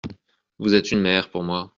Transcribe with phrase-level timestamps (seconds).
[0.57, 1.69] Vous êtes une mère pour moi.